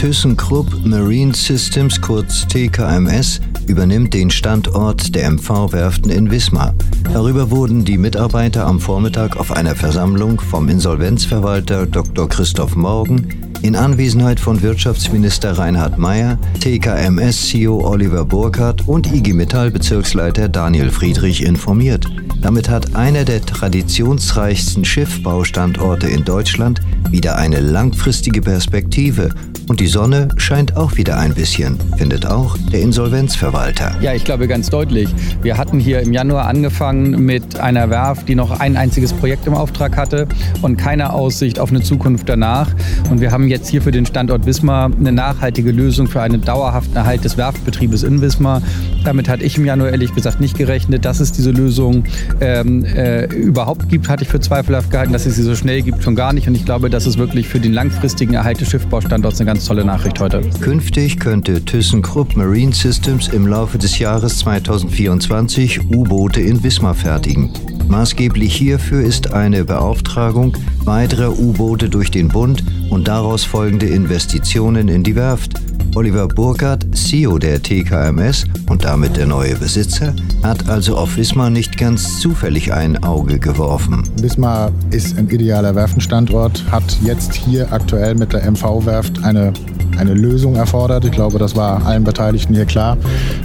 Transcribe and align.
ThyssenKrupp 0.00 0.86
Marine 0.86 1.34
Systems, 1.34 2.00
kurz 2.00 2.48
TKMS, 2.48 3.38
übernimmt 3.66 4.14
den 4.14 4.30
Standort 4.30 5.14
der 5.14 5.30
MV-Werften 5.30 6.10
in 6.10 6.30
Wismar. 6.30 6.74
Darüber 7.12 7.50
wurden 7.50 7.84
die 7.84 7.98
Mitarbeiter 7.98 8.64
am 8.64 8.80
Vormittag 8.80 9.36
auf 9.36 9.52
einer 9.52 9.74
Versammlung 9.74 10.40
vom 10.40 10.70
Insolvenzverwalter 10.70 11.84
Dr. 11.84 12.30
Christoph 12.30 12.76
Morgen 12.76 13.28
in 13.60 13.76
Anwesenheit 13.76 14.40
von 14.40 14.62
Wirtschaftsminister 14.62 15.58
Reinhard 15.58 15.98
Mayer, 15.98 16.38
TKMS-CEO 16.60 17.86
Oliver 17.86 18.24
Burkhardt 18.24 18.88
und 18.88 19.12
IG 19.12 19.34
Metall-Bezirksleiter 19.34 20.48
Daniel 20.48 20.88
Friedrich 20.88 21.44
informiert. 21.44 22.06
Damit 22.40 22.70
hat 22.70 22.96
einer 22.96 23.26
der 23.26 23.44
traditionsreichsten 23.44 24.82
Schiffbaustandorte 24.82 26.08
in 26.08 26.24
Deutschland 26.24 26.80
wieder 27.10 27.36
eine 27.36 27.60
langfristige 27.60 28.40
Perspektive 28.40 29.34
und 29.70 29.78
die 29.78 29.86
Sonne 29.86 30.26
scheint 30.36 30.76
auch 30.76 30.96
wieder 30.96 31.16
ein 31.16 31.32
bisschen, 31.32 31.78
findet 31.96 32.26
auch 32.26 32.58
der 32.72 32.80
Insolvenzverwalter. 32.80 33.94
Ja, 34.00 34.12
ich 34.12 34.24
glaube 34.24 34.48
ganz 34.48 34.68
deutlich. 34.68 35.08
Wir 35.42 35.58
hatten 35.58 35.78
hier 35.78 36.00
im 36.00 36.12
Januar 36.12 36.48
angefangen 36.48 37.24
mit 37.24 37.60
einer 37.60 37.88
Werft, 37.88 38.28
die 38.28 38.34
noch 38.34 38.58
ein 38.58 38.76
einziges 38.76 39.12
Projekt 39.12 39.46
im 39.46 39.54
Auftrag 39.54 39.96
hatte 39.96 40.26
und 40.60 40.76
keine 40.76 41.12
Aussicht 41.12 41.60
auf 41.60 41.70
eine 41.70 41.82
Zukunft 41.82 42.28
danach. 42.28 42.68
Und 43.10 43.20
wir 43.20 43.30
haben 43.30 43.46
jetzt 43.46 43.68
hier 43.68 43.80
für 43.80 43.92
den 43.92 44.06
Standort 44.06 44.44
Wismar 44.44 44.90
eine 44.90 45.12
nachhaltige 45.12 45.70
Lösung 45.70 46.08
für 46.08 46.20
einen 46.20 46.40
dauerhaften 46.40 46.96
Erhalt 46.96 47.24
des 47.24 47.36
Werftbetriebes 47.36 48.02
in 48.02 48.20
Wismar. 48.20 48.62
Damit 49.04 49.28
hatte 49.28 49.44
ich 49.44 49.56
im 49.56 49.66
Januar 49.66 49.90
ehrlich 49.90 50.12
gesagt 50.12 50.40
nicht 50.40 50.58
gerechnet, 50.58 51.04
dass 51.04 51.20
es 51.20 51.30
diese 51.30 51.52
Lösung 51.52 52.02
ähm, 52.40 52.84
äh, 52.84 53.26
überhaupt 53.26 53.88
gibt, 53.88 54.08
hatte 54.08 54.24
ich 54.24 54.30
für 54.30 54.40
zweifelhaft 54.40 54.90
gehalten, 54.90 55.12
dass 55.12 55.26
es 55.26 55.36
sie 55.36 55.44
so 55.44 55.54
schnell 55.54 55.82
gibt, 55.82 56.02
schon 56.02 56.16
gar 56.16 56.32
nicht. 56.32 56.48
Und 56.48 56.56
ich 56.56 56.64
glaube, 56.64 56.90
das 56.90 57.06
ist 57.06 57.18
wirklich 57.18 57.46
für 57.46 57.60
den 57.60 57.72
langfristigen 57.72 58.34
Erhalt 58.34 58.60
des 58.60 58.68
Schiffbaustandorts 58.68 59.38
eine 59.38 59.46
ganz 59.46 59.59
ganz 59.60 59.68
tolle 59.68 59.84
Nachricht 59.84 60.18
heute. 60.20 60.40
Künftig 60.62 61.20
könnte 61.20 61.62
ThyssenKrupp 61.62 62.34
Marine 62.34 62.72
Systems 62.72 63.28
im 63.28 63.46
Laufe 63.46 63.76
des 63.76 63.98
Jahres 63.98 64.38
2024 64.38 65.90
U-Boote 65.90 66.40
in 66.40 66.62
Wismar 66.62 66.94
fertigen. 66.94 67.52
Maßgeblich 67.86 68.54
hierfür 68.56 69.02
ist 69.02 69.34
eine 69.34 69.64
Beauftragung 69.64 70.56
weiterer 70.84 71.38
U-Boote 71.38 71.90
durch 71.90 72.10
den 72.10 72.28
Bund 72.28 72.64
und 72.88 73.06
daraus 73.06 73.44
folgende 73.44 73.84
Investitionen 73.84 74.88
in 74.88 75.02
die 75.02 75.14
Werft. 75.14 75.60
Oliver 75.96 76.28
Burkhardt, 76.28 76.86
CEO 76.96 77.38
der 77.38 77.60
TKMS 77.60 78.44
und 78.68 78.84
damit 78.84 79.16
der 79.16 79.26
neue 79.26 79.56
Besitzer, 79.56 80.14
hat 80.42 80.68
also 80.68 80.96
auf 80.96 81.16
Wismar 81.16 81.50
nicht 81.50 81.76
ganz 81.76 82.20
zufällig 82.20 82.72
ein 82.72 83.02
Auge 83.02 83.38
geworfen. 83.38 84.04
Wismar 84.20 84.70
ist 84.90 85.18
ein 85.18 85.28
idealer 85.28 85.74
Werfenstandort, 85.74 86.64
hat 86.70 86.96
jetzt 87.02 87.34
hier 87.34 87.72
aktuell 87.72 88.14
mit 88.14 88.32
der 88.32 88.48
MV-Werft 88.48 89.24
eine 89.24 89.52
eine 89.98 90.14
Lösung 90.14 90.56
erfordert. 90.56 91.04
Ich 91.04 91.12
glaube, 91.12 91.38
das 91.38 91.56
war 91.56 91.84
allen 91.86 92.04
Beteiligten 92.04 92.54
hier 92.54 92.64
klar. 92.64 92.96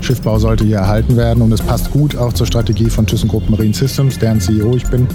Schiffbau 0.02 0.40
sollte 0.40 0.64
hier 0.64 0.78
erhalten 0.78 1.18
werden 1.18 1.42
und 1.42 1.52
es 1.52 1.62
passt 1.62 1.92
gut 1.92 2.16
auch 2.16 2.34
zur 2.34 2.48
Strategie 2.48 2.90
von 2.90 3.06
ThyssenKrupp 3.06 3.50
Marine 3.50 3.74
Systems, 3.74 4.20
deren 4.20 4.40
CEO 4.40 4.76
ich 4.76 4.86
bin. 4.88 5.08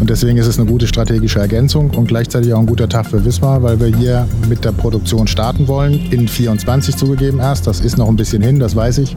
Und 0.00 0.10
deswegen 0.10 0.38
ist 0.38 0.46
es 0.46 0.58
eine 0.58 0.70
gute 0.70 0.86
strategische 0.86 1.40
Ergänzung 1.40 1.90
und 1.90 2.08
gleichzeitig 2.08 2.52
auch 2.52 2.60
ein 2.60 2.66
guter 2.66 2.88
Tag 2.88 3.06
für 3.06 3.24
Wismar, 3.24 3.62
weil 3.62 3.80
wir 3.80 3.94
hier 3.96 4.28
mit 4.48 4.64
der 4.64 4.72
Produktion 4.72 5.26
starten 5.26 5.68
wollen. 5.68 6.00
In 6.10 6.28
24 6.28 6.96
zugegeben 6.96 7.38
erst. 7.38 7.66
Das 7.66 7.80
ist 7.80 7.98
noch 7.98 8.08
ein 8.08 8.16
bisschen 8.16 8.42
hin, 8.42 8.58
das 8.58 8.76
weiß 8.76 8.98
ich. 8.98 9.16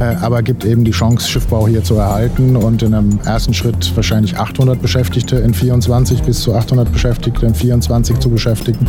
Äh, 0.00 0.16
aber 0.20 0.42
gibt 0.42 0.64
eben 0.64 0.84
die 0.84 0.92
Chance, 0.92 1.28
Schiffbau 1.28 1.68
hier 1.68 1.82
zu 1.82 1.94
erhalten 1.94 2.56
und 2.56 2.82
in 2.82 2.94
einem 2.94 3.18
ersten 3.24 3.54
Schritt 3.54 3.94
wahrscheinlich 3.94 4.38
800 4.38 4.80
Beschäftigte 4.80 5.36
in 5.36 5.54
24 5.54 6.22
bis 6.22 6.40
zu 6.40 6.54
800 6.54 6.90
Beschäftigte 6.92 7.46
in 7.46 7.54
24 7.54 8.18
zu 8.18 8.30
beschäftigen. 8.30 8.86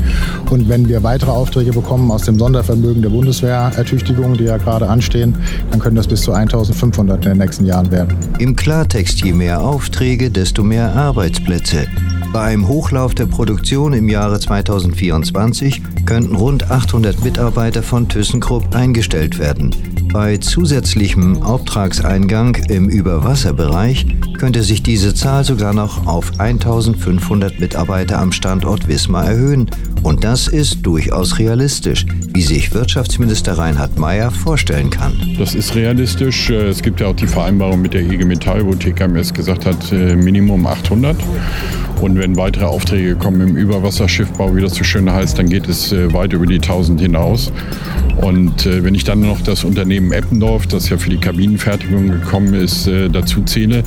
Und 0.49 0.69
wenn 0.69 0.87
wir 0.87 1.03
weitere 1.03 1.31
Aufträge 1.31 1.71
bekommen, 1.71 2.06
kommen 2.07 2.15
aus 2.15 2.25
dem 2.25 2.39
Sondervermögen 2.39 3.01
der 3.01 3.09
Bundeswehrertüchtigung, 3.09 4.37
die 4.37 4.45
ja 4.45 4.55
gerade 4.55 4.87
anstehen, 4.87 5.35
dann 5.71 5.79
können 5.81 5.97
das 5.97 6.07
bis 6.07 6.21
zu 6.21 6.31
1500 6.31 7.25
in 7.25 7.31
den 7.31 7.37
nächsten 7.39 7.65
Jahren 7.65 7.91
werden. 7.91 8.15
Im 8.39 8.55
Klartext, 8.55 9.21
je 9.23 9.33
mehr 9.33 9.59
Aufträge, 9.59 10.31
desto 10.31 10.63
mehr 10.63 10.95
Arbeitsplätze. 10.95 11.85
Beim 12.31 12.67
Hochlauf 12.67 13.13
der 13.13 13.25
Produktion 13.25 13.91
im 13.91 14.07
Jahre 14.07 14.39
2024 14.39 15.81
könnten 16.05 16.35
rund 16.35 16.71
800 16.71 17.21
Mitarbeiter 17.23 17.83
von 17.83 18.07
ThyssenKrupp 18.07 18.73
eingestellt 18.73 19.37
werden. 19.37 19.75
Bei 20.17 20.35
zusätzlichem 20.35 21.43
Auftragseingang 21.43 22.55
im 22.69 22.89
Überwasserbereich 22.89 24.07
könnte 24.39 24.63
sich 24.63 24.81
diese 24.81 25.13
Zahl 25.13 25.43
sogar 25.43 25.75
noch 25.75 26.07
auf 26.07 26.31
1500 26.39 27.59
Mitarbeiter 27.59 28.17
am 28.17 28.31
Standort 28.31 28.87
Wismar 28.87 29.27
erhöhen. 29.27 29.69
Und 30.01 30.23
das 30.23 30.47
ist 30.47 30.79
durchaus 30.81 31.37
realistisch, 31.37 32.07
wie 32.33 32.41
sich 32.41 32.73
Wirtschaftsminister 32.73 33.59
Reinhard 33.59 33.99
Mayer 33.99 34.31
vorstellen 34.31 34.89
kann. 34.89 35.13
Das 35.37 35.53
ist 35.53 35.75
realistisch. 35.75 36.49
Es 36.49 36.81
gibt 36.81 36.99
ja 36.99 37.07
auch 37.07 37.15
die 37.15 37.27
Vereinbarung 37.27 37.83
mit 37.83 37.93
der 37.93 38.01
IG 38.01 38.25
Metall, 38.25 38.65
wo 38.65 38.73
TKMS 38.73 39.31
gesagt 39.31 39.67
hat, 39.67 39.91
äh, 39.91 40.15
Minimum 40.15 40.65
800. 40.65 41.15
Und 42.01 42.17
wenn 42.17 42.35
weitere 42.35 42.65
Aufträge 42.65 43.15
kommen 43.15 43.41
im 43.41 43.55
Überwasserschiffbau, 43.55 44.55
wie 44.55 44.61
das 44.61 44.73
so 44.73 44.83
schön 44.83 45.11
heißt, 45.11 45.37
dann 45.37 45.47
geht 45.47 45.67
es 45.67 45.91
äh, 45.91 46.11
weit 46.11 46.33
über 46.33 46.47
die 46.47 46.55
1000 46.55 47.01
hinaus. 47.01 47.51
Und 48.21 48.65
äh, 48.65 48.83
wenn 48.83 48.95
ich 48.95 49.03
dann 49.03 49.21
noch 49.21 49.41
das 49.41 49.63
Unternehmen 49.63 50.11
Eppendorf, 50.11 50.67
das 50.67 50.89
ja 50.89 50.97
für 50.97 51.09
die 51.09 51.17
Kabinenfertigung 51.17 52.07
gekommen 52.09 52.53
ist, 52.53 52.87
äh, 52.87 53.09
dazu 53.09 53.41
zähle, 53.43 53.83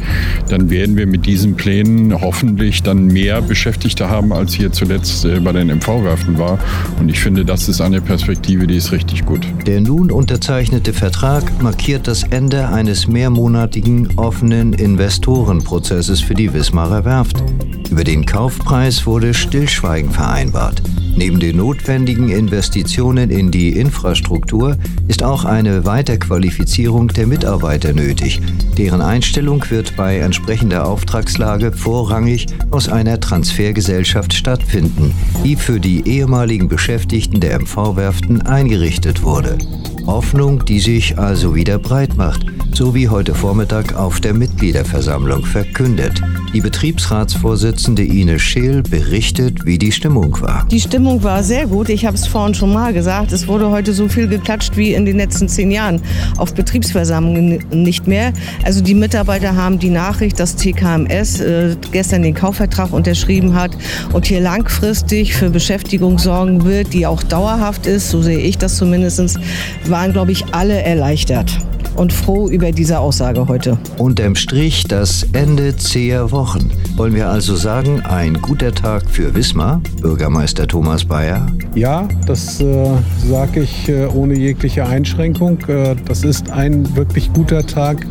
dann 0.49 0.71
werden 0.71 0.97
wir 0.97 1.07
mit 1.07 1.27
diesen 1.27 1.57
Plänen 1.57 2.21
hoffentlich 2.21 2.83
dann 2.83 3.07
mehr 3.07 3.43
Beschäftigte 3.43 4.09
haben, 4.09 4.33
als 4.33 4.55
hier 4.55 4.73
zuletzt 4.73 5.25
äh, 5.25 5.41
bei 5.41 5.53
den 5.53 5.69
MV-Werften 5.69 6.39
war. 6.39 6.59
Und 6.99 7.09
ich 7.09 7.21
finde, 7.21 7.45
das 7.45 7.69
ist 7.69 7.81
eine 7.81 8.01
Perspektive, 8.01 8.67
die 8.67 8.77
ist 8.77 8.93
richtig 8.93 9.27
gut. 9.27 9.47
Der 9.67 9.81
nun 9.81 10.11
unterzeichnete 10.11 10.93
Vertrag 10.93 11.63
markiert 11.63 12.07
das 12.07 12.23
Ende 12.23 12.69
eines 12.69 13.09
mehrmonatigen 13.09 14.17
offenen 14.17 14.73
Investorenprozesses 14.73 16.21
für 16.21 16.35
die 16.35 16.53
Wismarer 16.53 17.05
Werft. 17.05 17.43
Über 17.91 18.05
den 18.05 18.25
Kaufpreis 18.25 19.07
wurde 19.07 19.35
Stillschweigen 19.35 20.11
vereinbart. 20.11 20.83
Neben 21.17 21.41
den 21.41 21.57
notwendigen 21.57 22.29
Investitionen 22.29 23.31
in 23.31 23.51
die 23.51 23.71
Infrastruktur 23.79 24.77
ist 25.09 25.23
auch 25.23 25.45
eine 25.45 25.85
Weiterqualifizierung 25.85 27.09
der 27.09 27.27
Mitarbeiter 27.27 27.93
nötig. 27.93 28.41
Deren 28.79 29.03
Einstellung 29.03 29.65
wird 29.71 29.97
bei 29.97 30.19
entsprechender 30.19 30.87
Auftragslage 30.87 31.73
vorrangig 31.73 32.47
aus 32.71 32.89
einer 32.89 33.21
Transfergesellschaft 33.21 34.33
stattfinden, 34.33 35.13
die 35.45 35.57
für 35.57 35.81
die 35.81 36.09
ehemaligen 36.09 36.69
Beschäftigten 36.69 37.41
der 37.41 37.59
MV-Werften 37.59 38.43
eingerichtet 38.43 39.23
wurde. 39.23 39.59
Hoffnung, 40.07 40.65
die 40.65 40.81
sich 40.81 41.19
also 41.19 41.55
wieder 41.55 41.79
breit 41.79 42.17
macht, 42.17 42.47
so 42.77 42.95
wie 42.95 43.09
heute 43.09 43.35
Vormittag 43.35 43.95
auf 43.95 44.21
der 44.21 44.35
Mitgliederversammlung 44.35 45.45
verkündet. 45.45 46.21
Die 46.53 46.61
Betriebsratsvorsitzende 46.61 48.03
Ines 48.03 48.43
Scheel 48.43 48.83
berichtet, 48.83 49.65
wie 49.65 49.79
die 49.79 49.93
Stimmung 49.93 50.41
war. 50.41 50.67
Die 50.71 50.81
Stimmung 50.81 51.23
war 51.23 51.43
sehr 51.43 51.67
gut. 51.67 51.89
Ich 51.89 52.07
habe 52.07 52.17
es 52.17 52.27
vorhin 52.27 52.55
schon 52.55 52.73
mal 52.73 52.93
gesagt. 52.93 53.33
Es 53.33 53.47
wurde 53.47 53.71
heute 53.71 53.93
so 53.93 54.09
viel 54.09 54.29
geklatscht 54.29 54.77
wie 54.77 54.95
in 54.95 55.05
den 55.05 55.17
letzten 55.17 55.49
zehn 55.49 55.71
Jahren 55.71 56.03
auf 56.37 56.53
Betriebsversammlungen 56.55 57.65
nicht 57.71 58.07
mehr. 58.07 58.33
Also 58.65 58.81
die 58.81 58.95
Mitarbeiter 58.95 59.55
haben 59.55 59.79
die 59.79 59.91
Nachricht, 59.91 60.41
dass 60.41 60.57
TKMS 60.57 61.41
äh, 61.41 61.77
gestern 61.93 62.23
den 62.23 62.35
Kaufvertrag 62.35 62.93
unterschrieben 62.93 63.55
hat 63.55 63.77
und 64.13 64.27
hier 64.27 64.41
langfristig 64.41 65.35
für 65.35 65.51
Beschäftigung 65.51 66.19
sorgen 66.19 66.65
wird, 66.65 66.93
die 66.93 67.07
auch 67.07 67.23
dauerhaft 67.23 67.87
ist, 67.87 68.11
so 68.11 68.23
sehe 68.23 68.39
ich 68.39 68.59
das 68.59 68.77
zumindest, 68.77 69.39
waren, 69.87 70.13
glaube 70.13 70.33
ich, 70.33 70.45
alle 70.53 70.83
erleichtert 70.83 71.59
und 71.97 72.13
froh 72.13 72.49
über 72.49 72.73
diese 72.73 72.99
Aussage 72.99 73.47
heute. 73.49 73.79
Unterm 73.99 74.35
Strich 74.35 74.85
das 74.85 75.27
Ende 75.33 75.77
zäher 75.77 76.31
Wochen. 76.31 76.71
Wollen 76.97 77.15
wir 77.15 77.29
also 77.29 77.57
sagen, 77.57 78.01
ein 78.01 78.35
guter 78.35 78.73
Tag 78.73 79.09
für 79.09 79.35
Wismar, 79.35 79.81
Bürgermeister 80.01 80.67
Thomas 80.67 81.05
Bayer? 81.05 81.47
Ja, 81.75 82.09
das 82.27 82.61
äh, 82.61 82.89
sage 83.29 83.63
ich 83.63 83.89
äh, 83.89 84.07
ohne 84.07 84.37
jegliche 84.37 84.87
Einschränkung. 84.87 85.59
Äh, 85.69 85.97
das 86.07 86.25
ist 86.25 86.51
ein 86.51 86.97
wirklich 86.97 87.33
guter 87.33 87.67
Tag, 87.67 88.07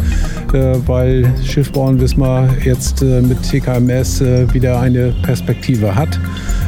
äh, 0.53 0.75
weil 0.85 1.31
Schiffbau 1.43 1.89
in 1.89 1.99
Wismar 1.99 2.49
jetzt 2.63 3.01
äh, 3.01 3.21
mit 3.21 3.41
TKMS 3.43 4.21
äh, 4.21 4.53
wieder 4.53 4.79
eine 4.79 5.13
Perspektive 5.23 5.93
hat. 5.93 6.19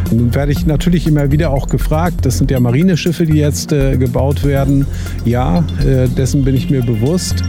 Nun 0.09 0.33
werde 0.33 0.51
ich 0.51 0.65
natürlich 0.65 1.07
immer 1.07 1.31
wieder 1.31 1.51
auch 1.51 1.67
gefragt, 1.67 2.25
das 2.25 2.37
sind 2.37 2.51
ja 2.51 2.59
Marineschiffe, 2.59 3.25
die 3.25 3.37
jetzt 3.37 3.69
gebaut 3.69 4.43
werden. 4.43 4.85
Ja, 5.25 5.63
dessen 6.17 6.43
bin 6.43 6.55
ich 6.55 6.69
mir 6.69 6.81
bewusst. 6.81 7.43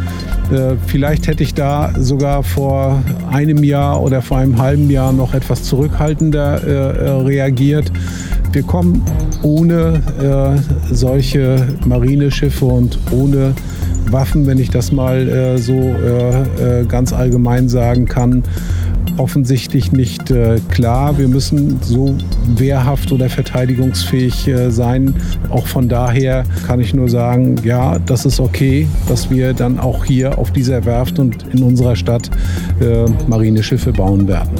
Äh, 0.52 0.76
vielleicht 0.86 1.28
hätte 1.28 1.42
ich 1.42 1.54
da 1.54 1.92
sogar 1.98 2.42
vor 2.42 3.02
einem 3.30 3.64
Jahr 3.64 4.02
oder 4.02 4.20
vor 4.20 4.38
einem 4.38 4.58
halben 4.58 4.90
Jahr 4.90 5.12
noch 5.12 5.34
etwas 5.34 5.62
zurückhaltender 5.62 6.62
äh, 6.62 6.70
äh, 6.70 7.10
reagiert. 7.22 7.90
Wir 8.52 8.62
kommen 8.62 9.02
ohne 9.42 10.02
äh, 10.20 10.94
solche 10.94 11.66
Marineschiffe 11.86 12.66
und 12.66 12.98
ohne 13.10 13.54
Waffen, 14.10 14.46
wenn 14.46 14.58
ich 14.58 14.68
das 14.68 14.92
mal 14.92 15.26
äh, 15.26 15.58
so 15.58 15.72
äh, 15.72 16.84
ganz 16.86 17.14
allgemein 17.14 17.70
sagen 17.70 18.04
kann, 18.04 18.42
offensichtlich 19.16 19.92
nicht 19.92 20.30
äh, 20.30 20.60
klar. 20.70 21.18
Wir 21.18 21.28
müssen 21.28 21.78
so 21.82 22.16
wehrhaft 22.56 23.12
oder 23.12 23.28
verteidigungsfähig 23.28 24.48
äh, 24.48 24.70
sein. 24.70 25.14
Auch 25.50 25.66
von 25.66 25.88
daher 25.88 26.44
kann 26.66 26.80
ich 26.80 26.94
nur 26.94 27.08
sagen, 27.08 27.56
ja, 27.64 27.98
das 27.98 28.24
ist 28.24 28.40
okay, 28.40 28.86
dass 29.08 29.30
wir 29.30 29.52
dann 29.54 29.78
auch 29.78 30.04
hier 30.04 30.38
auf 30.38 30.50
dieser 30.50 30.84
Werft 30.84 31.18
und 31.18 31.44
in 31.52 31.62
unserer 31.62 31.96
Stadt 31.96 32.30
äh, 32.80 33.06
Marineschiffe 33.28 33.92
bauen 33.92 34.26
werden. 34.28 34.50